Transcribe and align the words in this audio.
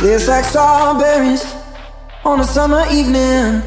Tastes 0.00 0.28
like 0.28 0.44
strawberries 0.44 1.44
on 2.24 2.38
a 2.38 2.44
summer 2.44 2.84
evening, 2.92 3.62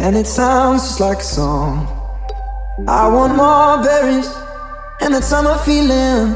and 0.00 0.16
it 0.16 0.26
sounds 0.26 0.82
just 0.82 0.98
like 0.98 1.18
a 1.18 1.22
song. 1.22 1.86
I 2.88 3.06
want 3.06 3.36
more 3.36 3.84
berries 3.84 4.28
and 5.00 5.14
that 5.14 5.22
summer 5.22 5.58
feeling. 5.58 6.34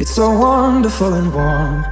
It's 0.00 0.16
so 0.16 0.36
wonderful 0.36 1.14
and 1.14 1.32
warm. 1.32 1.84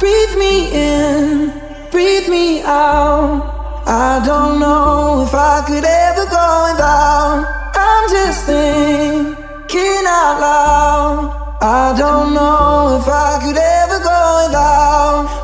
Breathe 0.00 0.36
me 0.38 0.72
in, 0.72 1.52
breathe 1.90 2.28
me 2.30 2.62
out. 2.62 3.84
I 3.86 4.22
don't 4.24 4.58
know 4.58 5.22
if 5.28 5.34
I 5.34 5.64
could 5.66 5.84
ever 5.84 6.24
go 6.30 6.48
without. 6.72 7.44
I'm 7.76 8.08
just 8.08 8.46
thinking 8.46 10.04
out 10.08 10.40
loud. 10.40 11.58
I 11.60 11.94
don't 11.98 12.32
know 12.32 12.98
if 12.98 13.06
I 13.06 13.38
could 13.44 13.58
ever 13.58 13.98
go 14.02 14.46
without 14.46 14.93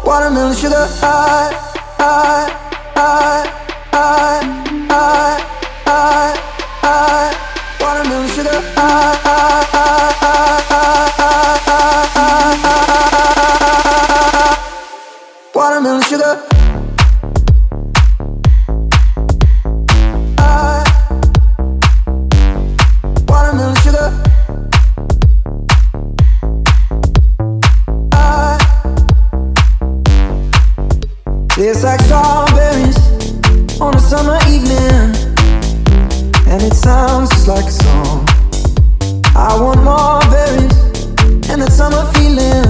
watermelon 0.05 0.55
sugar. 0.55 0.87
I, 1.02 1.59
Tastes 31.61 31.84
like 31.84 32.00
strawberries 32.00 32.97
on 33.83 33.94
a 33.94 34.00
summer 34.00 34.39
evening, 34.48 35.12
and 36.48 36.62
it 36.62 36.72
sounds 36.72 37.28
just 37.28 37.48
like 37.48 37.66
a 37.66 37.70
song. 37.70 38.25
I 39.36 39.58
want 39.61 39.84
more 39.84 40.20
berries 40.33 41.50
and 41.50 41.61
that 41.61 41.70
summer 41.70 42.11
feeling. 42.14 42.69